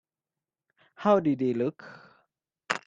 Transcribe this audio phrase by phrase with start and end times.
[0.95, 1.83] How did he look?